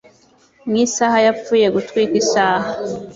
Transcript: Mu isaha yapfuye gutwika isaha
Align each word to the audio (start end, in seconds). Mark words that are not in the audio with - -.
Mu 0.69 0.75
isaha 0.85 1.17
yapfuye 1.25 1.67
gutwika 1.75 2.13
isaha 2.23 2.69